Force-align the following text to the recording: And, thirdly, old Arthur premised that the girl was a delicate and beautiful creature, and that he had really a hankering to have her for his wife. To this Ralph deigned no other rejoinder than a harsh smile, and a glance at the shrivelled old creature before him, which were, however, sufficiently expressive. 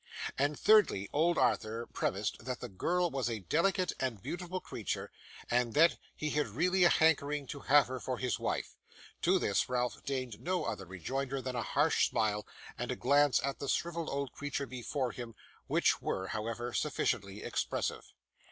And, 0.35 0.59
thirdly, 0.59 1.07
old 1.13 1.37
Arthur 1.37 1.85
premised 1.85 2.43
that 2.45 2.59
the 2.59 2.69
girl 2.69 3.11
was 3.11 3.29
a 3.29 3.37
delicate 3.41 3.93
and 3.99 4.19
beautiful 4.19 4.59
creature, 4.59 5.11
and 5.47 5.75
that 5.75 5.97
he 6.15 6.31
had 6.31 6.47
really 6.47 6.83
a 6.83 6.89
hankering 6.89 7.45
to 7.45 7.59
have 7.59 7.85
her 7.85 7.99
for 7.99 8.17
his 8.17 8.39
wife. 8.39 8.75
To 9.21 9.37
this 9.37 9.69
Ralph 9.69 10.03
deigned 10.03 10.39
no 10.41 10.63
other 10.65 10.87
rejoinder 10.87 11.39
than 11.39 11.55
a 11.55 11.61
harsh 11.61 12.09
smile, 12.09 12.47
and 12.79 12.91
a 12.91 12.95
glance 12.95 13.39
at 13.43 13.59
the 13.59 13.67
shrivelled 13.69 14.09
old 14.09 14.31
creature 14.31 14.65
before 14.65 15.11
him, 15.11 15.35
which 15.67 16.01
were, 16.01 16.29
however, 16.29 16.73
sufficiently 16.73 17.43
expressive. 17.43 18.11